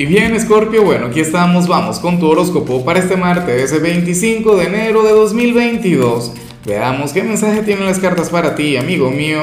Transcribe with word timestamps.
Y 0.00 0.06
bien, 0.06 0.40
Scorpio, 0.40 0.82
bueno, 0.82 1.08
aquí 1.08 1.20
estamos, 1.20 1.68
vamos 1.68 1.98
con 1.98 2.18
tu 2.18 2.26
horóscopo 2.26 2.82
para 2.86 3.00
este 3.00 3.18
martes, 3.18 3.78
25 3.82 4.56
de 4.56 4.64
enero 4.64 5.02
de 5.02 5.10
2022. 5.10 6.32
Veamos 6.64 7.12
qué 7.12 7.22
mensaje 7.22 7.60
tienen 7.60 7.84
las 7.84 7.98
cartas 7.98 8.30
para 8.30 8.54
ti, 8.54 8.78
amigo 8.78 9.10
mío. 9.10 9.42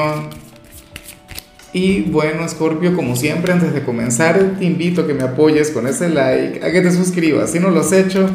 Y 1.72 2.00
bueno, 2.00 2.48
Scorpio, 2.48 2.96
como 2.96 3.14
siempre, 3.14 3.52
antes 3.52 3.72
de 3.72 3.84
comenzar, 3.84 4.56
te 4.58 4.64
invito 4.64 5.02
a 5.02 5.06
que 5.06 5.14
me 5.14 5.22
apoyes 5.22 5.70
con 5.70 5.86
ese 5.86 6.08
like, 6.08 6.66
a 6.66 6.72
que 6.72 6.80
te 6.80 6.90
suscribas 6.90 7.52
si 7.52 7.60
no 7.60 7.70
lo 7.70 7.78
has 7.78 7.92
hecho, 7.92 8.28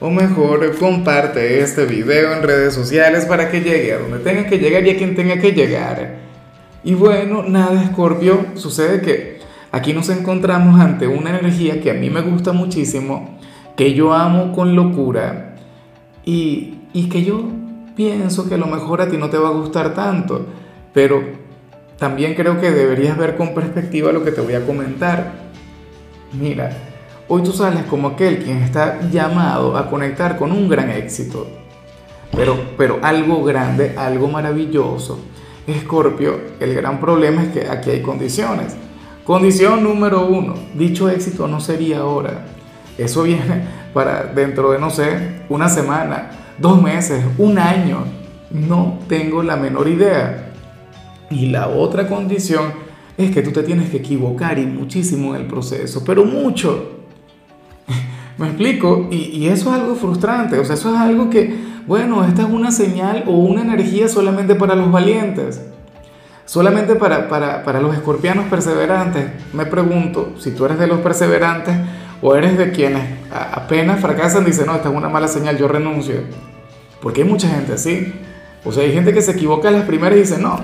o 0.00 0.10
mejor, 0.10 0.76
comparte 0.80 1.60
este 1.60 1.84
video 1.84 2.32
en 2.32 2.42
redes 2.42 2.74
sociales 2.74 3.24
para 3.24 3.52
que 3.52 3.60
llegue 3.60 3.92
a 3.92 3.98
donde 3.98 4.18
tenga 4.18 4.48
que 4.48 4.58
llegar 4.58 4.84
y 4.84 4.90
a 4.90 4.96
quien 4.96 5.14
tenga 5.14 5.38
que 5.38 5.52
llegar. 5.52 6.16
Y 6.82 6.94
bueno, 6.94 7.44
nada, 7.44 7.86
Scorpio, 7.92 8.46
sucede 8.56 9.00
que 9.00 9.37
Aquí 9.70 9.92
nos 9.92 10.08
encontramos 10.08 10.80
ante 10.80 11.06
una 11.06 11.38
energía 11.38 11.80
que 11.80 11.90
a 11.90 11.94
mí 11.94 12.08
me 12.08 12.22
gusta 12.22 12.52
muchísimo, 12.52 13.38
que 13.76 13.92
yo 13.92 14.14
amo 14.14 14.52
con 14.52 14.74
locura 14.74 15.56
y, 16.24 16.74
que 17.10 17.22
yo 17.22 17.44
pienso 17.94 18.48
que 18.48 18.54
a 18.54 18.58
lo 18.58 18.66
mejor 18.66 19.00
a 19.00 19.08
ti 19.08 19.16
no 19.16 19.28
te 19.28 19.36
va 19.36 19.48
a 19.48 19.52
gustar 19.52 19.94
tanto, 19.94 20.46
pero 20.94 21.22
también 21.98 22.34
creo 22.34 22.60
que 22.60 22.70
deberías 22.70 23.16
ver 23.16 23.36
con 23.36 23.54
perspectiva 23.54 24.10
lo 24.10 24.24
que 24.24 24.32
te 24.32 24.40
voy 24.40 24.54
a 24.54 24.64
comentar. 24.64 25.32
Mira, 26.32 26.70
hoy 27.28 27.42
tú 27.42 27.52
sales 27.52 27.84
como 27.84 28.08
aquel 28.08 28.38
quien 28.38 28.58
está 28.58 29.00
llamado 29.10 29.76
a 29.76 29.88
conectar 29.90 30.38
con 30.38 30.50
un 30.50 30.68
gran 30.68 30.90
éxito, 30.90 31.46
pero, 32.34 32.58
pero 32.76 32.98
algo 33.02 33.44
grande, 33.44 33.94
algo 33.96 34.28
maravilloso. 34.28 35.20
Escorpio, 35.66 36.40
el 36.58 36.74
gran 36.74 36.98
problema 36.98 37.42
es 37.42 37.48
que 37.50 37.68
aquí 37.68 37.90
hay 37.90 38.00
condiciones. 38.00 38.76
Condición 39.28 39.82
número 39.82 40.26
uno, 40.26 40.54
dicho 40.72 41.10
éxito 41.10 41.46
no 41.48 41.60
sería 41.60 41.98
ahora. 41.98 42.46
Eso 42.96 43.24
viene 43.24 43.62
para 43.92 44.22
dentro 44.24 44.70
de, 44.70 44.78
no 44.78 44.88
sé, 44.88 45.42
una 45.50 45.68
semana, 45.68 46.30
dos 46.56 46.80
meses, 46.80 47.22
un 47.36 47.58
año. 47.58 48.04
No 48.50 49.00
tengo 49.06 49.42
la 49.42 49.56
menor 49.56 49.86
idea. 49.86 50.54
Y 51.30 51.48
la 51.48 51.68
otra 51.68 52.08
condición 52.08 52.72
es 53.18 53.30
que 53.30 53.42
tú 53.42 53.50
te 53.50 53.62
tienes 53.64 53.90
que 53.90 53.98
equivocar 53.98 54.58
y 54.58 54.64
muchísimo 54.64 55.34
en 55.34 55.42
el 55.42 55.46
proceso, 55.46 56.02
pero 56.06 56.24
mucho. 56.24 56.92
Me 58.38 58.46
explico, 58.46 59.08
y, 59.10 59.16
y, 59.16 59.48
eso 59.48 59.68
es 59.68 59.78
algo 59.78 59.94
frustrante, 59.94 60.58
o 60.58 60.64
sea, 60.64 60.74
eso 60.74 60.94
es 60.94 60.98
algo 60.98 61.28
que, 61.28 61.54
bueno, 61.86 62.24
esta 62.24 62.44
es 62.44 62.48
una 62.48 62.70
señal 62.70 63.24
o 63.26 63.32
una 63.32 63.60
energía 63.60 64.08
solamente 64.08 64.54
para 64.54 64.74
los 64.74 64.90
valientes. 64.90 65.60
Solamente 66.48 66.94
para, 66.94 67.28
para, 67.28 67.62
para, 67.62 67.78
los 67.78 67.94
escorpianos 67.94 68.46
perseverantes, 68.46 69.26
me 69.52 69.66
pregunto 69.66 70.32
si 70.38 70.52
tú 70.52 70.64
eres 70.64 70.78
de 70.78 70.86
los 70.86 71.00
perseverantes 71.00 71.76
o 72.22 72.34
eres 72.34 72.56
de 72.56 72.72
quienes 72.72 73.02
apenas 73.30 74.00
fracasan 74.00 74.46
dicen, 74.46 74.64
no, 74.64 74.74
esta 74.74 74.88
es 74.88 74.94
una 74.94 75.10
mala 75.10 75.28
señal, 75.28 75.58
yo 75.58 75.68
renuncio. 75.68 76.22
Porque 77.02 77.20
hay 77.20 77.28
mucha 77.28 77.50
gente 77.50 77.74
así. 77.74 78.14
O 78.64 78.72
sea, 78.72 78.82
hay 78.84 78.94
gente 78.94 79.12
que 79.12 79.20
se 79.20 79.32
equivoca 79.32 79.68
en 79.68 79.74
las 79.74 79.84
primeras 79.84 80.16
y 80.16 80.20
dice, 80.22 80.38
no, 80.38 80.58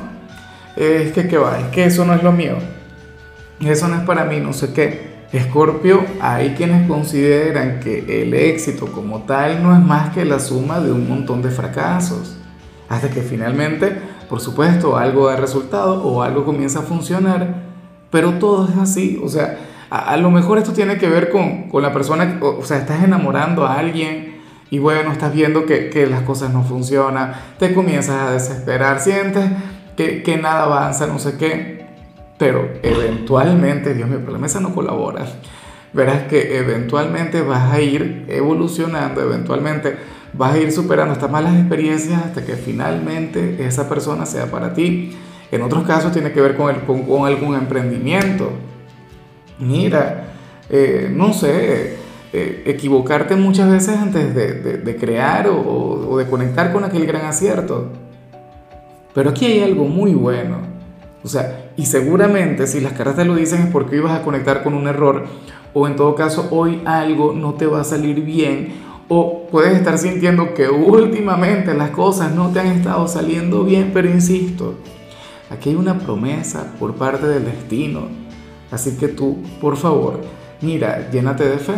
es 0.75 1.13
que 1.13 1.29
qué 1.29 1.37
va, 1.37 1.59
es 1.61 1.67
que 1.67 1.85
eso 1.85 2.07
no 2.07 2.15
es 2.15 2.23
lo 2.23 2.33
mío. 2.33 2.57
Eso 3.61 3.87
no 3.87 3.97
es 3.97 4.05
para 4.05 4.25
mí, 4.25 4.41
no 4.41 4.55
sé 4.55 4.73
qué. 4.73 5.13
Escorpio, 5.33 6.03
hay 6.19 6.55
quienes 6.55 6.89
consideran 6.89 7.81
que 7.81 8.23
el 8.23 8.33
éxito 8.33 8.87
como 8.87 9.25
tal 9.25 9.63
no 9.63 9.75
es 9.75 9.85
más 9.85 10.15
que 10.15 10.25
la 10.25 10.41
suma 10.41 10.81
de 10.81 10.93
un 10.93 11.07
montón 11.07 11.43
de 11.43 11.51
fracasos. 11.51 12.39
Hasta 12.89 13.11
que 13.11 13.21
finalmente 13.21 14.15
por 14.29 14.41
supuesto, 14.41 14.97
algo 14.97 15.29
da 15.29 15.37
resultado 15.37 16.03
o 16.05 16.23
algo 16.23 16.45
comienza 16.45 16.81
a 16.81 16.83
funcionar, 16.83 17.63
pero 18.11 18.35
todo 18.35 18.69
es 18.69 18.77
así. 18.77 19.21
O 19.23 19.29
sea, 19.29 19.59
a, 19.91 20.17
lo 20.17 20.31
mejor 20.31 20.59
esto 20.59 20.73
tiene 20.73 20.99
que 20.99 21.09
ver 21.09 21.31
con, 21.31 21.69
con 21.69 21.83
la 21.83 21.93
persona, 21.93 22.39
o, 22.41 22.59
o, 22.59 22.65
sea, 22.65 22.79
estás 22.79 23.03
enamorando 23.05 23.67
a 23.67 23.79
alguien 23.79 24.41
y 24.71 24.79
bueno, 24.79 25.13
estás 25.13 25.33
viendo 25.33 25.67
que, 25.67 25.91
que, 25.91 26.07
las 26.07 26.23
cosas 26.23 26.53
no 26.53 26.63
funcionan, 26.63 27.33
te 27.59 27.75
comienzas 27.75 28.23
a 28.23 28.33
desesperar, 28.33 29.01
sientes 29.01 29.45
que, 29.97 30.23
que 30.23 30.37
nada 30.37 30.65
avanza, 30.65 31.07
no 31.07 31.19
sé 31.19 31.37
qué, 31.37 31.87
pero 32.39 32.69
eventualmente, 32.83 33.95
Dios 33.95 34.09
mío, 34.09 34.19
pero 34.21 34.33
la 34.33 34.39
mesa 34.39 34.61
no 34.61 34.75
colabora. 34.75 35.27
Verás 35.93 36.25
que 36.25 36.59
eventualmente 36.59 37.43
vas 37.43 37.73
a 37.73 37.81
ir 37.81 38.25
evolucionando, 38.29 39.23
eventualmente 39.23 39.97
vas 40.37 40.55
a 40.55 40.59
ir 40.59 40.73
superando 40.73 41.13
estas 41.13 41.31
malas 41.31 41.55
experiencias 41.55 42.23
hasta 42.23 42.45
que 42.45 42.55
finalmente 42.55 43.65
esa 43.65 43.89
persona 43.89 44.27
sea 44.27 44.51
para 44.51 44.75
ti. 44.75 45.17
En 45.51 45.63
otros 45.63 45.85
casos 45.85 46.13
tiene 46.13 46.33
que 46.33 46.41
ver 46.41 46.57
con, 46.57 46.75
el, 46.75 46.83
con, 46.83 47.27
algún 47.27 47.55
emprendimiento. 47.55 48.51
Mira, 49.59 50.33
eh, 50.69 51.11
no 51.15 51.33
sé, 51.33 51.97
eh, 52.33 52.63
equivocarte 52.67 53.37
muchas 53.37 53.71
veces 53.71 53.97
antes 53.97 54.35
de, 54.35 54.79
de, 54.79 54.97
crear 54.97 55.49
o, 55.49 56.09
o 56.11 56.19
de 56.19 56.27
conectar 56.27 56.73
con 56.73 56.83
aquel 56.83 57.07
gran 57.07 57.27
acierto. 57.27 57.91
Pero 59.15 59.31
aquí 59.31 59.47
hay 59.47 59.63
algo 59.63 59.85
muy 59.85 60.13
bueno. 60.15 60.59
O 61.23 61.29
sea, 61.29 61.71
y 61.77 61.87
seguramente 61.87 62.67
si 62.67 62.81
las 62.81 62.93
cartas 62.93 63.17
te 63.17 63.25
lo 63.25 63.35
dicen 63.35 63.63
es 63.63 63.69
porque 63.69 63.97
ibas 63.97 64.13
a 64.13 64.23
conectar 64.23 64.63
con 64.63 64.75
un 64.75 64.87
error 64.89 65.25
o 65.73 65.87
en 65.87 65.97
todo 65.97 66.15
caso 66.15 66.49
hoy 66.51 66.83
algo 66.85 67.33
no 67.33 67.55
te 67.55 67.67
va 67.67 67.81
a 67.81 67.85
salir 67.85 68.23
bien 68.23 68.75
o 69.09 69.47
puedes 69.51 69.77
estar 69.77 69.99
sintiendo 69.99 70.55
que 70.55 70.69
últimamente 70.69 71.75
las 71.75 71.91
cosas 71.91 72.35
no 72.35 72.51
te 72.51 72.61
han 72.61 72.69
estado 72.69 73.07
saliendo 73.07 73.65
bien, 73.65 73.91
pero 73.93 74.09
insisto, 74.09 74.75
aquí 75.51 75.71
hay 75.71 75.77
una 75.77 75.99
promesa 75.99 76.75
por 76.79 76.95
parte 76.95 77.27
del 77.27 77.45
destino. 77.45 78.09
Así 78.71 78.97
que 78.97 79.09
tú, 79.09 79.43
por 79.61 79.77
favor, 79.77 80.21
mira, 80.61 81.11
llénate 81.11 81.45
de 81.45 81.59
fe. 81.59 81.75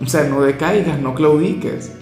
O 0.00 0.06
sea, 0.06 0.24
no 0.24 0.42
decaigas, 0.42 0.98
no 1.00 1.14
claudiques. 1.14 1.92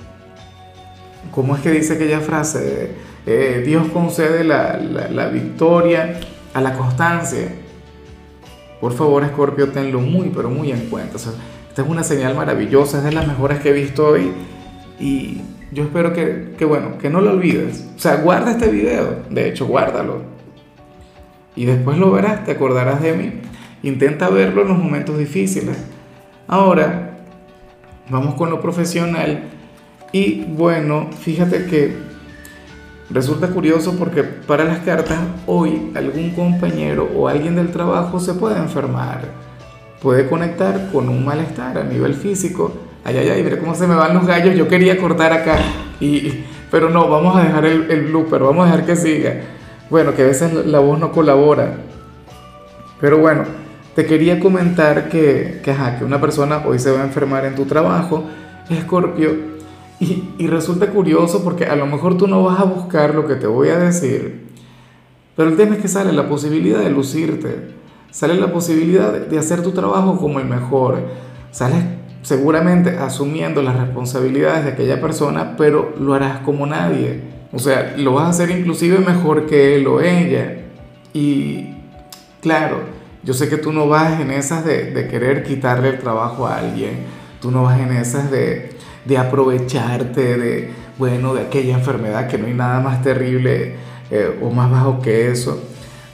¿Cómo 1.31 1.57
es 1.57 1.63
que 1.63 1.71
dice 1.71 1.95
aquella 1.95 2.21
frase? 2.21 2.93
Eh, 3.27 3.63
Dios 3.65 3.89
concede 3.93 4.45
la, 4.45 4.79
la, 4.79 5.29
victoria 5.29 6.21
a 6.55 6.61
la 6.61 6.77
constancia. 6.77 7.49
Por 8.81 8.93
favor, 8.93 9.25
Escorpio, 9.25 9.69
tenlo 9.69 10.01
muy, 10.01 10.31
pero 10.35 10.49
muy 10.49 10.71
en 10.71 10.89
cuenta. 10.89 11.17
O 11.17 11.19
sea, 11.19 11.33
esta 11.79 11.87
es 11.87 11.93
una 11.93 12.03
señal 12.03 12.35
maravillosa, 12.35 12.99
es 12.99 13.05
de 13.05 13.13
las 13.13 13.29
mejores 13.29 13.61
que 13.61 13.69
he 13.69 13.73
visto 13.73 14.09
hoy 14.09 14.33
y 14.99 15.43
yo 15.71 15.85
espero 15.85 16.13
que, 16.13 16.55
que, 16.59 16.65
bueno, 16.65 16.99
que 16.99 17.09
no 17.09 17.21
lo 17.21 17.31
olvides. 17.31 17.87
O 17.95 18.01
sea, 18.01 18.17
guarda 18.17 18.51
este 18.51 18.67
video, 18.67 19.23
de 19.31 19.49
hecho, 19.49 19.65
guárdalo. 19.65 20.23
Y 21.55 21.67
después 21.67 21.97
lo 21.97 22.11
verás, 22.11 22.45
te 22.45 22.51
acordarás 22.51 23.01
de 23.01 23.13
mí. 23.13 23.33
Intenta 23.85 24.29
verlo 24.29 24.63
en 24.63 24.69
los 24.71 24.79
momentos 24.79 25.17
difíciles. 25.19 25.77
Ahora, 26.49 27.17
vamos 28.11 28.35
con 28.35 28.51
lo 28.51 28.61
profesional. 28.61 29.45
Y 30.11 30.47
bueno, 30.47 31.11
fíjate 31.21 31.67
que 31.67 31.97
resulta 33.09 33.51
curioso 33.51 33.95
porque 33.97 34.25
para 34.25 34.65
las 34.65 34.81
cartas 34.81 35.21
hoy 35.47 35.93
algún 35.95 36.31
compañero 36.31 37.09
o 37.15 37.29
alguien 37.29 37.55
del 37.55 37.71
trabajo 37.71 38.19
se 38.19 38.35
puede 38.35 38.59
enfermar 38.59 39.49
puede 40.03 40.29
conectar 40.29 40.91
con 40.93 41.09
un 41.09 41.25
malestar 41.25 41.79
a 41.79 41.85
nivel 41.85 42.15
físico. 42.15 42.73
Ay, 43.05 43.17
ay, 43.19 43.29
ay, 43.31 43.43
mira 43.43 43.59
cómo 43.59 43.75
se 43.75 43.87
me 43.87 43.95
van 43.95 44.15
los 44.15 44.27
gallos. 44.27 44.55
Yo 44.55 44.69
quería 44.69 44.99
cortar 44.99 45.33
acá, 45.33 45.59
y, 46.01 46.45
pero 46.71 46.91
no, 46.91 47.09
vamos 47.09 47.37
a 47.37 47.43
dejar 47.43 47.65
el, 47.65 47.91
el 47.91 48.07
blooper, 48.07 48.43
vamos 48.43 48.67
a 48.67 48.71
dejar 48.71 48.87
que 48.87 48.97
siga. 48.97 49.41
Bueno, 49.91 50.15
que 50.15 50.23
a 50.23 50.27
veces 50.27 50.67
la 50.67 50.81
voz 50.81 50.99
no 50.99 51.13
colabora. 51.13 51.77
Pero 53.01 53.19
bueno, 53.19 53.45
te 53.95 54.05
quería 54.07 54.39
comentar 54.41 55.09
que, 55.09 55.61
que, 55.63 55.71
ajá, 55.71 55.99
que 55.99 56.05
una 56.05 56.21
persona 56.21 56.63
hoy 56.67 56.79
se 56.79 56.91
va 56.91 57.01
a 57.01 57.05
enfermar 57.05 57.45
en 57.45 57.55
tu 57.55 57.65
trabajo, 57.65 58.25
Escorpio, 58.69 59.59
y, 60.01 60.35
y 60.39 60.47
resulta 60.47 60.89
curioso 60.91 61.43
porque 61.43 61.65
a 61.65 61.75
lo 61.75 61.87
mejor 61.87 62.17
tú 62.17 62.29
no 62.29 62.45
vas 62.45 62.61
a 62.61 62.65
buscar 62.65 63.15
lo 63.15 63.27
que 63.27 63.35
te 63.35 63.47
voy 63.47 63.71
a 63.71 63.79
decir, 63.79 64.49
pero 65.35 65.49
el 65.49 65.57
tema 65.57 65.77
es 65.77 65.83
que 65.83 65.89
sale 65.89 66.13
la 66.13 66.29
posibilidad 66.29 66.81
de 66.81 66.91
lucirte 66.91 67.78
sale 68.11 68.35
la 68.35 68.53
posibilidad 68.53 69.13
de 69.13 69.39
hacer 69.39 69.63
tu 69.63 69.73
trabajo 69.73 70.19
como 70.19 70.41
el 70.41 70.47
mejor. 70.47 71.03
Sales 71.51 71.85
seguramente 72.23 72.99
asumiendo 72.99 73.63
las 73.63 73.79
responsabilidades 73.79 74.65
de 74.65 74.73
aquella 74.73 75.01
persona, 75.01 75.57
pero 75.57 75.95
lo 75.99 76.15
harás 76.15 76.41
como 76.41 76.67
nadie. 76.67 77.23
O 77.53 77.59
sea, 77.59 77.95
lo 77.97 78.13
vas 78.13 78.27
a 78.27 78.29
hacer 78.31 78.51
inclusive 78.51 78.99
mejor 78.99 79.47
que 79.47 79.77
él 79.77 79.87
o 79.87 80.01
ella. 80.01 80.59
Y 81.15 81.75
claro, 82.41 82.81
yo 83.23 83.35
sé 83.35 83.49
que 83.49 83.57
tú 83.57 83.73
no 83.73 83.89
vas 83.89 84.21
en 84.21 84.31
esas 84.31 84.65
de, 84.65 85.09
querer 85.11 85.43
quitarle 85.43 85.89
el 85.91 85.99
trabajo 85.99 86.47
a 86.47 86.59
alguien. 86.59 87.07
Tú 87.41 87.51
no 87.51 87.63
vas 87.63 87.81
en 87.81 87.93
esas 87.93 88.31
de, 88.31 88.77
de 89.05 89.19
aprovecharte 89.19 90.37
de, 90.37 90.71
bueno, 90.99 91.35
de 91.35 91.43
aquella 91.43 91.75
enfermedad 91.75 92.29
que 92.29 92.37
no 92.37 92.47
hay 92.47 92.55
nada 92.55 92.81
más 92.81 93.03
terrible 93.03 93.77
eh, 94.11 94.39
o 94.43 94.51
más 94.51 94.71
bajo 94.71 95.01
que 95.01 95.31
eso. 95.31 95.63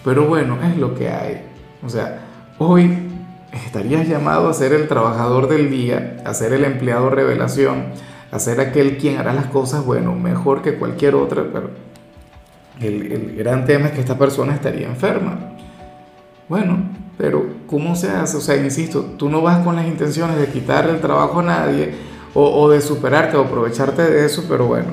Pero 0.05 0.27
bueno, 0.27 0.59
es 0.63 0.77
lo 0.77 0.95
que 0.95 1.09
hay. 1.09 1.54
O 1.85 1.89
sea, 1.89 2.21
hoy 2.59 3.11
estarías 3.53 4.09
llamado 4.09 4.49
a 4.49 4.55
ser 4.55 4.73
el 4.73 4.89
trabajador 4.89 5.49
del 5.49 5.71
día, 5.71 6.17
a 6.25 6.35
ser 6.35 6.53
el 6.53 6.65
empleado 6.65 7.11
revelación, 7.11 7.87
a 8.33 8.39
ser 8.39 8.61
aquel 8.61 8.97
quien 8.99 9.19
hará 9.19 9.33
las 9.33 9.47
cosas, 9.47 9.85
bueno, 9.85 10.15
mejor 10.15 10.63
que 10.63 10.77
cualquier 10.77 11.15
otra, 11.15 11.45
pero 11.53 11.71
el, 12.81 13.13
el 13.13 13.37
gran 13.37 13.65
tema 13.65 13.87
es 13.87 13.93
que 13.93 14.01
esta 14.01 14.19
persona 14.19 14.55
estaría 14.55 14.89
enferma. 14.89 15.39
Bueno, 16.49 16.79
pero 17.17 17.47
¿cómo 17.67 17.95
se 17.95 18.11
hace? 18.11 18.37
O 18.37 18.41
sea, 18.41 18.57
insisto, 18.57 19.03
tú 19.17 19.29
no 19.29 19.41
vas 19.43 19.65
con 19.65 19.77
las 19.77 19.87
intenciones 19.87 20.37
de 20.37 20.49
quitarle 20.49 20.93
el 20.93 21.01
trabajo 21.01 21.41
a 21.41 21.45
nadie 21.45 21.95
o, 22.35 22.63
o 22.63 22.71
de 22.71 22.81
superarte 22.81 23.37
o 23.37 23.43
aprovecharte 23.43 24.03
de 24.03 24.27
eso, 24.27 24.45
pero 24.49 24.67
bueno, 24.67 24.89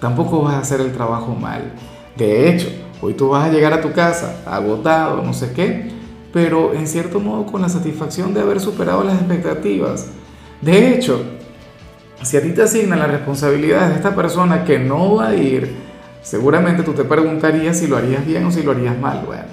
tampoco 0.00 0.42
vas 0.42 0.54
a 0.54 0.58
hacer 0.58 0.80
el 0.80 0.92
trabajo 0.92 1.34
mal. 1.34 1.72
De 2.16 2.48
hecho, 2.48 2.68
hoy 3.00 3.14
tú 3.14 3.28
vas 3.28 3.48
a 3.48 3.52
llegar 3.52 3.72
a 3.72 3.80
tu 3.80 3.92
casa 3.92 4.42
agotado, 4.44 5.22
no 5.22 5.32
sé 5.32 5.52
qué, 5.52 6.01
pero 6.32 6.72
en 6.74 6.86
cierto 6.86 7.20
modo 7.20 7.46
con 7.46 7.62
la 7.62 7.68
satisfacción 7.68 8.32
de 8.34 8.40
haber 8.40 8.60
superado 8.60 9.04
las 9.04 9.16
expectativas. 9.16 10.06
De 10.60 10.94
hecho, 10.94 11.22
si 12.22 12.36
a 12.36 12.42
ti 12.42 12.50
te 12.50 12.62
asignan 12.62 13.00
la 13.00 13.06
responsabilidad 13.06 13.88
de 13.88 13.96
esta 13.96 14.14
persona 14.14 14.64
que 14.64 14.78
no 14.78 15.16
va 15.16 15.28
a 15.28 15.34
ir, 15.34 15.74
seguramente 16.22 16.82
tú 16.82 16.92
te 16.92 17.04
preguntarías 17.04 17.78
si 17.78 17.86
lo 17.86 17.96
harías 17.96 18.24
bien 18.24 18.46
o 18.46 18.50
si 18.50 18.62
lo 18.62 18.72
harías 18.72 18.98
mal. 18.98 19.24
Bueno, 19.26 19.44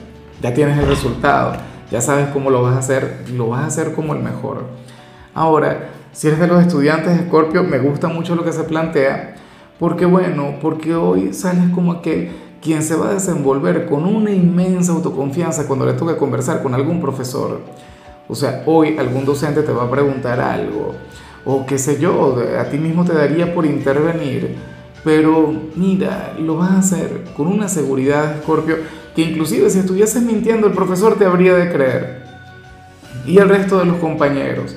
ya 0.41 0.53
tienes 0.53 0.77
el 0.77 0.87
resultado, 0.87 1.53
ya 1.91 1.99
sabes 1.99 2.27
cómo 2.29 2.49
lo 2.49 2.61
vas 2.61 2.75
a 2.75 2.79
hacer, 2.79 3.25
lo 3.33 3.49
vas 3.49 3.63
a 3.63 3.67
hacer 3.67 3.93
como 3.93 4.13
el 4.13 4.21
mejor. 4.21 4.65
Ahora, 5.33 5.89
si 6.11 6.27
eres 6.27 6.39
de 6.39 6.47
los 6.47 6.61
estudiantes 6.61 7.17
de 7.17 7.25
Scorpio, 7.25 7.63
me 7.63 7.79
gusta 7.79 8.07
mucho 8.07 8.35
lo 8.35 8.43
que 8.43 8.53
se 8.53 8.63
plantea, 8.63 9.35
porque 9.79 10.05
bueno, 10.05 10.55
porque 10.61 10.95
hoy 10.95 11.33
sales 11.33 11.69
como 11.73 11.93
aquel 11.93 12.31
quien 12.61 12.83
se 12.83 12.95
va 12.95 13.09
a 13.09 13.13
desenvolver 13.13 13.85
con 13.85 14.05
una 14.05 14.31
inmensa 14.31 14.91
autoconfianza 14.91 15.67
cuando 15.67 15.85
le 15.85 15.93
toque 15.93 16.17
conversar 16.17 16.61
con 16.61 16.73
algún 16.73 17.01
profesor. 17.01 17.61
O 18.27 18.35
sea, 18.35 18.63
hoy 18.65 18.97
algún 18.97 19.25
docente 19.25 19.63
te 19.63 19.71
va 19.71 19.83
a 19.83 19.91
preguntar 19.91 20.39
algo, 20.39 20.93
o 21.45 21.65
qué 21.65 21.77
sé 21.77 21.99
yo, 21.99 22.37
a 22.59 22.65
ti 22.65 22.77
mismo 22.77 23.03
te 23.03 23.13
daría 23.13 23.53
por 23.53 23.65
intervenir, 23.65 24.55
pero 25.03 25.53
mira, 25.75 26.35
lo 26.37 26.57
vas 26.57 26.71
a 26.71 26.79
hacer 26.79 27.23
con 27.35 27.47
una 27.47 27.67
seguridad, 27.67 28.41
Scorpio, 28.43 28.77
que 29.15 29.23
inclusive 29.23 29.69
si 29.69 29.79
estuvieses 29.79 30.21
mintiendo 30.21 30.67
el 30.67 30.73
profesor 30.73 31.17
te 31.17 31.25
habría 31.25 31.55
de 31.55 31.71
creer. 31.71 32.23
Y 33.25 33.37
el 33.37 33.49
resto 33.49 33.79
de 33.79 33.85
los 33.85 33.97
compañeros. 33.97 34.75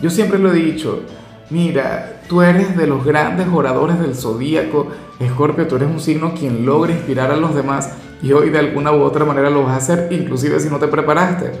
Yo 0.00 0.10
siempre 0.10 0.38
lo 0.38 0.52
he 0.52 0.56
dicho, 0.56 1.02
mira, 1.50 2.17
tú 2.28 2.42
eres 2.42 2.76
de 2.76 2.86
los 2.86 3.04
grandes 3.04 3.48
oradores 3.52 3.98
del 3.98 4.14
zodíaco, 4.14 4.88
Escorpio, 5.18 5.66
tú 5.66 5.76
eres 5.76 5.88
un 5.88 5.98
signo 5.98 6.34
quien 6.34 6.64
logra 6.64 6.92
inspirar 6.92 7.30
a 7.30 7.36
los 7.36 7.54
demás 7.54 7.92
y 8.22 8.32
hoy 8.32 8.50
de 8.50 8.58
alguna 8.58 8.92
u 8.92 9.02
otra 9.02 9.24
manera 9.24 9.50
lo 9.50 9.64
vas 9.64 9.72
a 9.72 9.76
hacer, 9.76 10.12
inclusive 10.12 10.60
si 10.60 10.68
no 10.68 10.78
te 10.78 10.88
preparaste. 10.88 11.52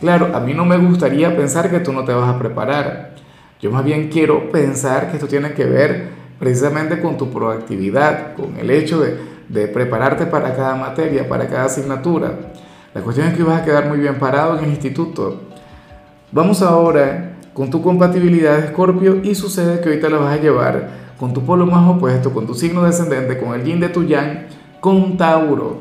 Claro, 0.00 0.34
a 0.34 0.40
mí 0.40 0.54
no 0.54 0.64
me 0.64 0.76
gustaría 0.78 1.36
pensar 1.36 1.70
que 1.70 1.80
tú 1.80 1.92
no 1.92 2.04
te 2.04 2.12
vas 2.12 2.34
a 2.34 2.38
preparar. 2.38 3.14
Yo 3.60 3.70
más 3.70 3.84
bien 3.84 4.08
quiero 4.08 4.50
pensar 4.50 5.10
que 5.10 5.16
esto 5.16 5.26
tiene 5.26 5.52
que 5.52 5.64
ver 5.64 6.08
precisamente 6.38 7.00
con 7.00 7.16
tu 7.16 7.30
proactividad, 7.30 8.34
con 8.34 8.56
el 8.56 8.70
hecho 8.70 9.00
de, 9.00 9.18
de 9.48 9.66
prepararte 9.68 10.26
para 10.26 10.54
cada 10.54 10.74
materia, 10.74 11.28
para 11.28 11.48
cada 11.48 11.64
asignatura. 11.64 12.32
La 12.94 13.00
cuestión 13.00 13.28
es 13.28 13.34
que 13.34 13.42
vas 13.42 13.62
a 13.62 13.64
quedar 13.64 13.88
muy 13.88 13.98
bien 13.98 14.18
parado 14.18 14.58
en 14.58 14.64
el 14.64 14.70
instituto. 14.70 15.40
Vamos 16.32 16.62
ahora 16.62 17.33
con 17.54 17.70
tu 17.70 17.80
compatibilidad 17.82 18.58
de 18.58 18.66
Escorpio 18.66 19.20
y 19.22 19.34
sucede 19.34 19.80
que 19.80 19.88
ahorita 19.88 20.10
la 20.10 20.18
vas 20.18 20.38
a 20.38 20.42
llevar 20.42 21.04
con 21.18 21.32
tu 21.32 21.44
polo 21.44 21.64
más 21.64 21.88
opuesto, 21.88 22.34
con 22.34 22.46
tu 22.46 22.54
signo 22.54 22.82
descendente, 22.82 23.38
con 23.38 23.54
el 23.54 23.64
yin 23.64 23.80
de 23.80 23.88
tu 23.88 24.04
yang, 24.04 24.46
con 24.80 25.16
Tauro. 25.16 25.78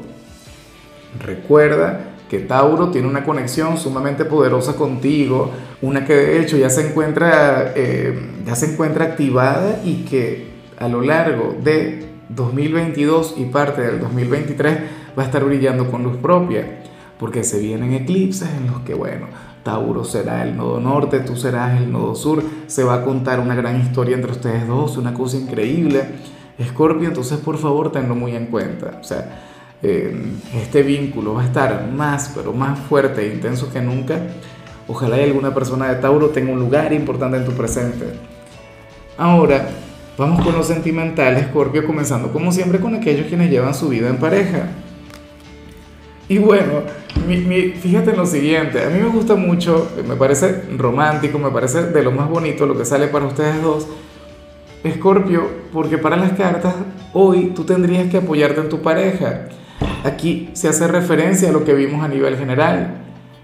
Recuerda 1.20 2.14
que 2.30 2.40
Tauro 2.40 2.90
tiene 2.90 3.08
una 3.08 3.24
conexión 3.24 3.78
sumamente 3.78 4.24
poderosa 4.25 4.75
contigo, 4.75 5.52
una 5.81 6.06
que 6.06 6.16
de 6.16 6.42
hecho 6.42 6.58
ya 6.58 6.70
se 6.70 6.88
encuentra, 6.88 7.74
eh, 7.75 8.18
ya 8.46 8.56
se 8.56 8.74
encuentra 8.74 9.06
activada 9.06 9.81
y 9.84 10.06
que 10.06 10.54
a 10.80 10.88
lo 10.88 11.02
largo 11.02 11.56
de 11.64 12.08
2022 12.30 13.36
y 13.38 13.46
parte 13.46 13.81
del 13.81 14.00
2023 14.00 14.78
va 15.18 15.24
a 15.24 15.25
estar 15.25 15.44
brillando 15.44 15.90
con 15.90 16.04
luz 16.04 16.18
propia, 16.18 16.81
porque 17.24 17.46
se 17.46 17.58
vienen 17.58 17.94
eclipses 17.94 18.50
en 18.50 18.68
los 18.68 18.81
que, 18.81 18.94
bueno, 18.94 19.28
Tauro 19.64 20.04
será 20.04 20.44
el 20.44 20.58
nodo 20.58 20.81
norte, 20.81 21.22
tú 21.22 21.38
serás 21.38 21.80
el 21.80 21.90
nodo 21.90 22.16
sur, 22.16 22.44
se 22.68 22.84
va 22.84 22.96
a 22.96 23.06
contar 23.06 23.40
una 23.40 23.56
gran 23.56 23.80
historia 23.80 24.16
entre 24.18 24.34
ustedes 24.34 24.68
dos, 24.68 24.98
una 24.98 25.14
cosa 25.14 25.38
increíble. 25.38 26.04
Escorpio, 26.58 27.08
entonces 27.08 27.40
por 27.40 27.58
favor 27.58 27.94
tenlo 27.94 28.14
muy 28.14 28.36
en 28.36 28.48
cuenta. 28.48 29.00
O 29.00 29.04
sea, 29.06 29.40
eh, 29.81 30.14
este 30.54 30.84
vínculo 30.84 31.36
va 31.36 31.44
a 31.44 31.46
estar 31.46 31.90
más, 31.90 32.34
pero 32.36 32.52
más 32.52 32.78
fuerte 32.78 33.22
e 33.22 33.34
intenso 33.34 33.72
que 33.72 33.80
nunca. 33.80 34.20
Ojalá 34.90 35.18
y 35.18 35.24
alguna 35.24 35.54
persona 35.54 35.88
de 35.88 36.02
Tauro 36.02 36.28
tenga 36.31 36.52
un 36.52 36.60
lugar 36.60 36.92
importante 36.92 37.38
en 37.38 37.46
tu 37.46 37.54
presente. 37.54 38.04
Ahora, 39.18 39.70
vamos 40.18 40.44
con 40.44 40.54
lo 40.54 40.62
sentimental, 40.62 41.38
Escorpio, 41.38 41.88
comenzando 41.88 42.34
como 42.34 42.52
siempre 42.52 42.81
con 42.81 42.94
aquellos 42.96 43.28
quienes 43.28 43.50
llevan 43.50 43.74
su 43.74 43.88
vida 43.88 44.10
en 44.10 44.18
pareja. 44.18 44.68
Y 46.30 46.38
bueno, 46.38 46.84
fíjate 47.81 48.12
en 48.12 48.18
lo 48.18 48.25
siguiente, 48.25 48.81
a 48.81 48.90
mí 48.90 49.00
me 49.00 49.10
gusta 49.10 49.36
mucho, 49.36 49.90
me 50.08 50.16
parece 50.16 50.64
romántico, 50.78 51.38
me 51.38 51.52
parece 51.52 51.84
de 51.84 52.02
lo 52.02 52.12
más 52.12 52.30
bonito 52.30 52.66
lo 52.66 52.78
que 52.78 52.86
sale 52.86 53.08
para 53.08 53.25
ustedes 53.25 53.62
dos, 53.62 53.88
Escorpio, 54.84 55.48
porque 55.72 55.98
para 55.98 56.16
las 56.16 56.34
cartas 56.34 56.75
hoy 57.14 57.52
tú 57.56 57.64
tendrías 57.64 58.10
que 58.10 58.18
apoyarte 58.18 58.62
en 58.62 58.70
tu 58.70 58.81
pareja. 58.81 59.48
Aquí 60.04 60.50
se 60.54 60.68
hace 60.68 60.88
referencia 60.88 61.50
a 61.50 61.52
lo 61.54 61.64
que 61.64 61.74
vimos 61.74 62.04
a 62.04 62.10
nivel 62.10 62.38
general. 62.38 63.02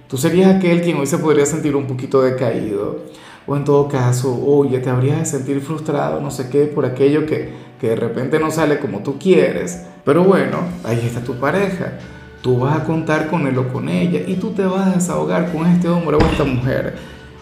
Tú 0.09 0.17
serías 0.17 0.53
aquel 0.53 0.81
quien 0.81 0.97
hoy 0.97 1.05
se 1.05 1.17
podría 1.17 1.45
sentir 1.45 1.77
un 1.77 1.85
poquito 1.85 2.21
decaído. 2.21 3.05
O 3.47 3.55
en 3.55 3.63
todo 3.63 3.87
caso, 3.87 4.37
oye, 4.45 4.79
te 4.79 4.89
habrías 4.89 5.19
de 5.19 5.25
sentir 5.25 5.61
frustrado, 5.61 6.19
no 6.19 6.29
sé 6.29 6.49
qué, 6.49 6.65
por 6.65 6.85
aquello 6.85 7.25
que, 7.25 7.53
que 7.79 7.89
de 7.89 7.95
repente 7.95 8.37
no 8.39 8.51
sale 8.51 8.79
como 8.79 8.99
tú 8.99 9.17
quieres. 9.17 9.85
Pero 10.03 10.25
bueno, 10.25 10.57
ahí 10.83 11.01
está 11.05 11.23
tu 11.23 11.39
pareja 11.39 11.99
tú 12.41 12.59
vas 12.59 12.77
a 12.77 12.83
contar 12.83 13.27
con 13.29 13.47
él 13.47 13.57
o 13.57 13.67
con 13.67 13.89
ella 13.89 14.21
y 14.25 14.35
tú 14.35 14.51
te 14.51 14.63
vas 14.63 14.87
a 14.87 14.95
desahogar 14.95 15.51
con 15.51 15.67
este 15.67 15.89
hombre 15.89 16.17
o 16.17 16.19
esta 16.19 16.43
mujer. 16.43 16.95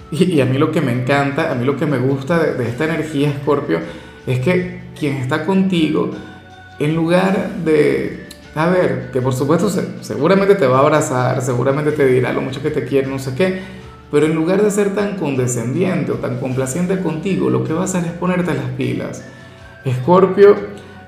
Y, 0.09 0.39
a 0.39 0.45
mí 0.45 0.57
lo 0.57 0.71
que 0.71 0.81
me 0.81 0.94
encanta, 0.94 1.51
a 1.51 1.55
mí 1.55 1.65
lo 1.65 1.75
que 1.75 1.85
me 1.85 1.97
gusta 1.97 2.39
de, 2.39 2.67
esta 2.67 2.85
energía, 2.85 3.33
Scorpio, 3.41 3.79
es 4.25 4.39
que 4.39 4.81
quien 4.97 5.17
está 5.17 5.45
contigo, 5.45 6.11
en 6.79 6.95
lugar 6.95 7.55
de, 7.65 8.27
a 8.55 8.67
ver, 8.67 9.09
que 9.11 9.21
por 9.21 9.33
supuesto 9.33 9.69
seguramente 10.01 10.55
te 10.55 10.65
va 10.65 10.77
a 10.77 10.81
abrazar, 10.81 11.41
seguramente 11.41 11.91
te 11.91 12.05
dirá 12.05 12.31
lo 12.31 12.41
mucho 12.41 12.61
que 12.61 12.71
te 12.71 12.85
quiere, 12.85 13.07
no 13.07 13.19
sé 13.19 13.35
qué, 13.35 13.59
pero 14.09 14.25
en 14.25 14.35
lugar 14.35 14.63
de 14.63 14.71
ser 14.71 14.95
tan 14.95 15.17
condescendiente 15.17 16.13
o 16.13 16.15
tan 16.15 16.39
complaciente 16.39 17.01
contigo, 17.01 17.50
lo 17.50 17.65
que 17.65 17.73
va 17.73 17.81
a 17.81 17.85
hacer 17.85 18.05
es 18.05 18.11
ponerte 18.13 18.53
las 18.53 18.69
pilas. 18.77 19.25
Scorpio 20.01 20.55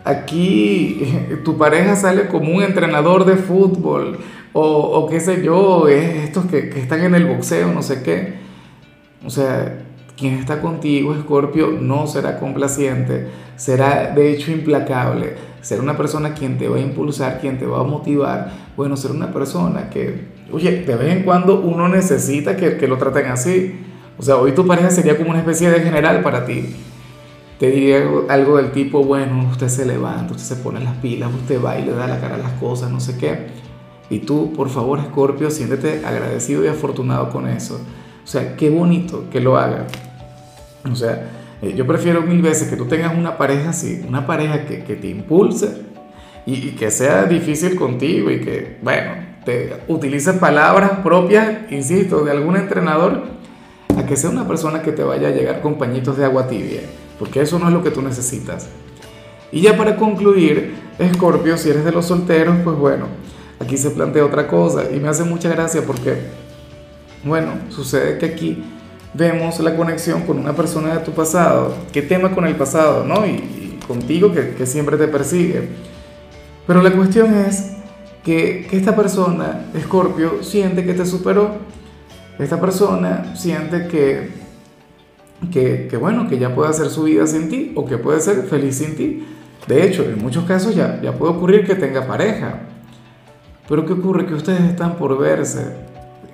aquí 0.10 1.02
tu 1.44 1.58
pareja 1.58 1.96
sale 1.96 2.28
como 2.28 2.56
un 2.56 2.64
entrenador 2.64 3.26
de 3.26 3.36
fútbol 3.36 4.18
o, 4.52 5.08
qué 5.10 5.20
sé 5.20 5.44
yo, 5.44 5.88
estos 5.88 6.46
que, 6.48 6.70
que, 6.70 6.80
están 6.80 7.04
en 7.04 7.14
el 7.14 7.26
boxeo, 7.28 7.72
no 7.72 7.84
sé 7.84 8.02
qué. 8.02 8.34
O 9.24 9.30
sea, 9.30 9.78
quien 10.18 10.34
está 10.34 10.60
contigo, 10.60 11.16
Scorpio, 11.22 11.78
no 11.80 12.08
será 12.08 12.40
complaciente, 12.40 13.28
será 13.56 14.12
de 14.14 14.32
hecho 14.32 14.52
implacable, 14.52 15.36
será 15.62 15.84
una 15.84 15.96
persona 15.96 16.34
quien 16.34 16.58
te 16.58 16.68
va 16.68 16.78
a 16.78 16.82
impulsar, 16.82 17.40
quien 17.40 17.60
te 17.60 17.68
va 17.68 17.82
a 17.82 17.84
motivar. 17.84 18.52
Bueno, 18.76 18.98
ser 18.98 19.12
una 19.12 19.32
persona 19.32 19.90
que, 19.90 20.28
oye, 20.52 20.84
de 20.84 20.96
vez 20.96 21.16
en 21.16 21.24
cuando 21.24 21.62
uno 21.62 21.88
necesita 21.88 22.58
que, 22.58 22.78
que 22.78 22.88
lo 22.88 22.98
traten 22.98 23.28
así. 23.28 23.80
O 24.18 24.24
sea, 24.24 24.38
hoy 24.38 24.54
tu 24.54 24.66
pareja 24.66 24.90
sería 24.90 25.16
como 25.16 25.30
una 25.30 25.40
especie 25.40 25.70
de 25.70 25.80
general 25.80 26.22
para 26.22 26.46
ti 26.46 26.76
te 27.60 27.70
diría 27.70 28.02
algo 28.30 28.56
del 28.56 28.72
tipo, 28.72 29.04
bueno, 29.04 29.50
usted 29.52 29.68
se 29.68 29.86
levanta, 29.86 30.34
usted 30.34 30.56
se 30.56 30.64
pone 30.64 30.80
las 30.80 30.96
pilas, 30.96 31.30
usted 31.34 31.62
va 31.62 31.78
y 31.78 31.84
le 31.84 31.92
da 31.92 32.08
la 32.08 32.22
cara 32.22 32.36
a 32.36 32.38
las 32.38 32.54
cosas, 32.54 32.90
no 32.90 33.02
sé 33.02 33.18
qué. 33.18 33.48
Y 34.10 34.20
tú, 34.20 34.54
por 34.54 34.70
favor, 34.70 35.02
Scorpio, 35.04 35.52
siéntete 35.52 36.06
agradecido 36.06 36.64
y 36.64 36.68
afortunado 36.68 37.30
con 37.30 37.50
eso. 37.50 37.82
O 38.24 38.28
sea, 38.28 38.56
qué 38.56 38.70
bonito 38.70 39.26
que 39.30 39.42
lo 39.42 39.58
haga. 39.58 39.88
O 40.90 40.96
sea, 40.96 41.30
eh, 41.62 41.74
yo 41.76 41.86
prefiero 41.86 42.22
mil 42.22 42.42
veces 42.42 42.70
que 42.70 42.78
tú 42.78 42.86
tengas 42.86 43.16
una 43.18 43.38
pareja 43.38 43.72
así, 43.72 44.06
una 44.08 44.26
pareja 44.26 44.66
que, 44.66 44.86
que 44.86 44.96
te 44.96 45.10
impulse 45.10 45.82
y, 46.46 46.54
y, 46.54 46.72
que 46.72 46.90
sea 46.90 47.26
difícil 47.26 47.76
contigo 47.76 48.32
y 48.32 48.40
que, 48.40 48.78
bueno, 48.82 49.12
te 49.44 49.82
utilice 49.90 50.32
palabras 50.32 51.00
propias, 51.04 51.70
insisto, 51.72 52.24
de 52.24 52.32
algún 52.32 52.56
entrenador, 52.56 53.24
a 53.98 54.06
que 54.06 54.16
sea 54.16 54.30
una 54.30 54.48
persona 54.48 54.82
que 54.82 54.94
te 54.94 55.04
vaya 55.04 55.28
a 55.28 55.32
llegar 55.32 55.60
con 55.60 55.78
pañitos 55.78 56.16
de 56.16 56.24
agua 56.24 56.48
tibia 56.48 56.80
porque 57.20 57.42
eso 57.42 57.60
no 57.60 57.68
es 57.68 57.74
lo 57.74 57.84
que 57.84 57.92
tú 57.92 58.02
necesitas. 58.02 58.68
Y 59.52 59.62
ya 59.62 59.78
para 59.78 59.98
concluir, 59.98 60.76
Escorpio, 60.98 61.58
si 61.58 61.70
eres 61.70 61.84
de 61.84 61.92
los 61.92 62.06
solteros, 62.06 62.56
pues 62.64 62.78
bueno, 62.78 63.06
aquí 63.60 63.78
se 63.78 63.92
plantea 63.92 64.26
otra 64.26 64.48
cosa 64.48 64.86
y 64.92 65.00
me 65.00 65.10
hace 65.10 65.24
mucha 65.24 65.50
gracia 65.50 65.84
porque, 65.86 66.16
bueno, 67.24 67.52
sucede 67.70 68.18
que 68.18 68.26
aquí 68.28 68.64
vemos 69.14 69.60
la 69.60 69.76
conexión 69.76 70.22
con 70.24 70.40
una 70.40 70.54
persona 70.54 70.96
de 70.96 71.00
tu 71.04 71.12
pasado. 71.12 71.76
¿Qué 71.92 72.02
tema 72.02 72.32
con 72.32 72.46
el 72.46 72.56
pasado, 72.56 73.04
no? 73.04 73.26
Y, 73.26 73.58
contigo 73.88 74.32
que, 74.32 74.52
que, 74.52 74.68
siempre 74.68 74.98
te 74.98 75.08
persigue. 75.08 75.68
Pero 76.68 76.84
la 76.84 76.92
cuestión 76.92 77.34
es 77.34 77.72
que, 78.24 78.68
que 78.70 78.78
esta 78.78 78.96
persona, 78.96 79.66
Escorpio, 79.74 80.44
siente 80.44 80.86
que 80.86 80.94
te 80.94 81.08
superó. 81.08 81.56
Esta 82.38 82.62
persona 82.62 83.36
siente 83.36 83.88
que 83.88 84.30
que, 85.52 85.98
bueno, 86.00 86.28
que 86.28 86.38
ya 86.38 86.54
puede 86.54 86.70
hacer 86.70 86.90
su 86.90 87.04
vida 87.04 87.26
sin 87.26 87.50
ti 87.50 87.72
o 87.76 87.86
que 87.86 87.98
puede 87.98 88.20
ser 88.20 88.44
feliz 88.44 88.78
sin 88.78 88.96
ti. 88.96 89.26
De 89.68 89.86
hecho, 89.86 90.04
en 90.04 90.20
muchos 90.20 90.44
casos 90.46 90.76
ya, 90.76 91.00
ya 91.02 91.14
puede 91.14 91.34
ocurrir 91.34 91.66
que 91.66 91.76
tenga 91.76 92.06
pareja. 92.06 92.62
Pero 93.68 93.86
¿qué 93.86 93.94
ocurre? 93.94 94.26
Que 94.26 94.34
ustedes 94.34 94.62
están 94.62 94.98
por 94.98 95.18
verse. 95.18 95.76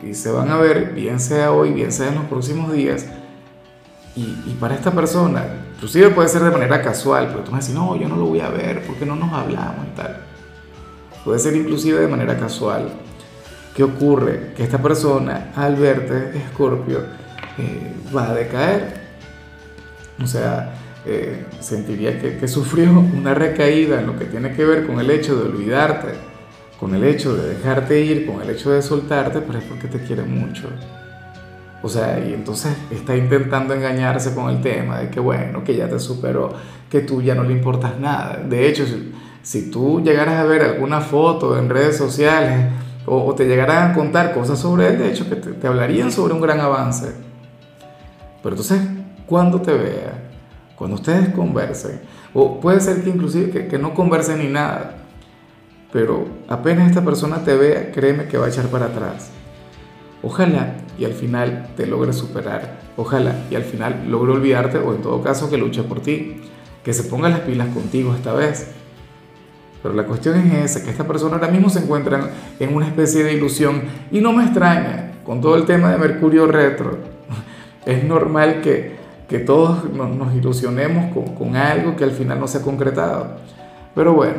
y 0.01 0.13
se 0.13 0.31
van 0.31 0.49
a 0.49 0.57
ver, 0.57 0.93
bien 0.93 1.19
sea 1.19 1.51
hoy, 1.51 1.71
bien 1.71 1.91
sea 1.91 2.09
en 2.09 2.15
los 2.15 2.25
próximos 2.25 2.71
días. 2.73 3.05
Y, 4.15 4.55
para 4.61 4.75
esta 4.75 4.91
persona, 4.91 5.43
inclusive 5.73 6.09
puede 6.09 6.29
ser 6.29 6.41
de 6.41 6.51
manera 6.51 6.81
casual, 6.81 7.27
pero 7.27 7.43
tú 7.43 7.51
me 7.51 7.59
decís, 7.59 7.75
no, 7.75 7.97
yo 7.97 8.07
no 8.07 8.15
lo 8.15 8.27
voy 8.27 8.39
a 8.39 8.47
ver 8.49 8.81
porque 8.87 9.05
no 9.05 9.17
nos 9.17 9.33
hablamos 9.33 9.85
y 9.91 9.95
tal. 9.97 10.21
Puede 11.25 11.39
ser 11.39 11.55
inclusive 11.55 11.99
de 11.99 12.07
manera 12.07 12.37
casual. 12.37 12.93
¿Qué 13.75 13.83
ocurre? 13.83 14.53
Que 14.55 14.63
esta 14.63 14.81
persona, 14.81 15.51
al 15.53 15.75
verte, 15.75 16.37
Escorpio, 16.37 16.99
eh, 17.57 17.93
va 18.15 18.31
a 18.31 18.33
decaer. 18.33 19.05
O 20.21 20.27
sea, 20.27 20.73
eh, 21.05 21.45
sentiría 21.59 22.19
que, 22.19 22.37
que, 22.37 22.47
sufrió 22.47 22.89
una 22.89 23.33
recaída 23.33 23.99
en 23.99 24.07
lo 24.07 24.17
que 24.17 24.25
tiene 24.25 24.53
que 24.53 24.65
ver 24.65 24.87
con 24.87 24.99
el 24.99 25.11
hecho 25.11 25.35
de 25.35 25.49
olvidarte, 25.49 26.09
con 26.79 26.95
el 26.95 27.03
hecho 27.03 27.35
de 27.35 27.55
dejarte 27.55 28.01
ir, 28.01 28.25
con 28.25 28.41
el 28.41 28.49
hecho 28.49 28.71
de 28.71 28.81
soltarte, 28.81 29.41
pero 29.41 29.59
es 29.59 29.65
porque 29.65 29.87
te 29.87 29.99
quiere 29.99 30.23
mucho. 30.23 30.67
O 31.83 31.89
sea, 31.89 32.19
y 32.19 32.33
entonces 32.33 32.75
está 32.89 33.15
intentando 33.15 33.75
engañarse 33.75 34.33
con 34.33 34.49
el 34.49 34.61
tema 34.61 34.97
de 34.99 35.09
que, 35.11 35.19
bueno, 35.19 35.63
que 35.63 35.75
ya 35.75 35.87
te 35.87 35.99
superó, 35.99 36.51
que 36.89 37.01
tú 37.01 37.21
ya 37.21 37.35
no 37.35 37.43
le 37.43 37.51
importas 37.51 37.99
nada. 37.99 38.37
De 38.37 38.67
hecho, 38.67 38.87
si, 38.87 39.13
si 39.43 39.69
tú 39.69 40.01
llegaras 40.01 40.39
a 40.39 40.45
ver 40.45 40.63
alguna 40.63 41.01
foto 41.01 41.59
en 41.59 41.69
redes 41.69 41.97
sociales 41.97 42.71
o, 43.05 43.23
o 43.23 43.35
te 43.35 43.45
llegaran 43.45 43.91
a 43.91 43.93
contar 43.93 44.33
cosas 44.33 44.57
sobre 44.57 44.87
él, 44.87 44.97
de 44.97 45.11
hecho, 45.11 45.29
que 45.29 45.35
te, 45.35 45.51
te 45.51 45.67
hablarían 45.67 46.11
sobre 46.11 46.33
un 46.33 46.41
gran 46.41 46.59
avance. 46.59 47.13
Pero 48.45 48.57
entonces, 48.57 48.79
cuando 49.25 49.59
te 49.59 49.73
vea, 49.73 50.21
cuando 50.75 50.97
ustedes 50.97 51.29
conversen, 51.29 51.99
o 52.31 52.59
puede 52.59 52.79
ser 52.79 53.03
que 53.03 53.09
inclusive 53.09 53.49
que, 53.49 53.67
que, 53.67 53.79
no 53.79 53.95
conversen 53.95 54.37
ni 54.37 54.47
nada, 54.47 54.97
pero 55.91 56.27
apenas 56.47 56.87
esta 56.87 57.03
persona 57.03 57.43
te 57.43 57.55
vea, 57.55 57.91
créeme 57.91 58.27
que 58.27 58.37
va 58.37 58.45
a 58.45 58.49
echar 58.49 58.67
para 58.67 58.85
atrás. 58.85 59.31
Ojalá 60.21 60.75
y 60.99 61.05
al 61.05 61.13
final 61.13 61.69
te 61.75 61.87
logre 61.87 62.13
superar, 62.13 62.81
ojalá 62.97 63.35
y 63.49 63.55
al 63.55 63.63
final 63.63 64.11
logre 64.11 64.33
olvidarte 64.33 64.77
o 64.77 64.93
en 64.93 65.01
todo 65.01 65.23
caso 65.23 65.49
que 65.49 65.57
luche 65.57 65.81
por 65.81 66.01
ti, 66.01 66.41
que 66.83 66.93
se 66.93 67.05
ponga 67.05 67.29
las 67.29 67.39
pilas 67.39 67.69
contigo 67.69 68.13
esta 68.13 68.31
vez. 68.33 68.67
Pero 69.81 69.95
la 69.95 70.05
cuestión 70.05 70.35
es 70.35 70.75
esa, 70.75 70.83
que 70.85 70.91
esta 70.91 71.07
persona 71.07 71.37
ahora 71.37 71.47
mismo 71.47 71.71
se 71.71 71.79
encuentra 71.79 72.29
en 72.59 72.75
una 72.75 72.85
especie 72.85 73.23
de 73.23 73.33
ilusión 73.33 73.81
y 74.11 74.19
no 74.19 74.33
me 74.33 74.43
extraña 74.43 75.13
con 75.23 75.41
todo 75.41 75.55
el 75.55 75.65
tema 75.65 75.91
de 75.91 75.97
Mercurio 75.97 76.45
retro. 76.45 77.14
Es 77.85 78.03
normal 78.03 78.61
que, 78.61 78.95
que 79.29 79.39
todos 79.39 79.91
nos, 79.91 80.35
ilusionemos 80.35 81.13
con, 81.13 81.35
con, 81.35 81.55
algo 81.55 81.95
que 81.95 82.03
al 82.03 82.11
final 82.11 82.39
no 82.39 82.47
se 82.47 82.59
ha 82.59 82.61
concretado. 82.61 83.37
Pero 83.93 84.13
bueno, 84.13 84.37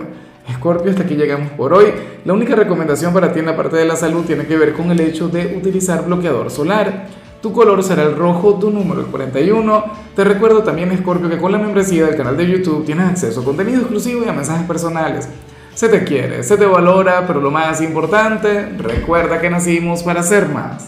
Scorpio, 0.53 0.91
hasta 0.91 1.03
aquí 1.03 1.15
llegamos 1.15 1.51
por 1.53 1.73
hoy. 1.73 1.87
La 2.25 2.33
única 2.33 2.55
recomendación 2.55 3.13
para 3.13 3.33
ti 3.33 3.41
en 3.41 3.47
la 3.47 3.57
parte 3.57 3.77
de 3.77 3.85
la 3.85 3.97
salud 3.97 4.25
tiene 4.25 4.47
que 4.47 4.57
ver 4.57 4.75
con 4.75 4.91
el 4.91 5.01
hecho 5.01 5.29
de 5.29 5.57
utilizar 5.57 6.05
bloqueador 6.05 6.51
solar. 6.51 7.07
Tu 7.43 7.53
color 7.53 7.83
será 7.83 8.03
el 8.03 8.17
rojo, 8.17 8.55
tu 8.55 8.71
número 8.71 9.01
el 9.01 9.07
41. 9.07 9.85
Te 10.15 10.25
recuerdo 10.25 10.63
también, 10.63 10.97
Scorpio, 10.99 11.29
que 11.29 11.39
con 11.39 11.53
la 11.53 11.59
membresía 11.59 12.07
del 12.07 12.17
canal 12.17 12.37
de 12.37 12.49
YouTube 12.49 12.85
tienes 12.85 13.07
acceso 13.07 13.41
a 13.41 13.45
contenido 13.45 13.83
exclusivo 13.83 14.25
y 14.25 14.29
a 14.29 14.33
mensajes 14.33 14.67
personales. 14.67 15.29
Se 15.75 15.89
te 15.89 16.05
quiere, 16.05 16.43
se 16.43 16.57
te 16.57 16.65
valora, 16.65 17.27
pero 17.27 17.41
lo 17.41 17.51
más 17.51 17.83
importante, 17.83 18.71
recuerda 18.79 19.41
que 19.41 19.51
nacimos 19.51 20.03
para 20.03 20.23
ser 20.23 20.49
más. 20.49 20.85